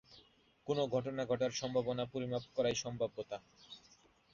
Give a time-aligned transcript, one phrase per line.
[0.67, 3.37] কোনো ঘটনা ঘটার সম্ভাবনা পরিমাপ করাই সম্ভাব্যতা।